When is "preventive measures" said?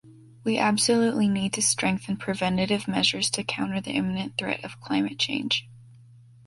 2.17-3.29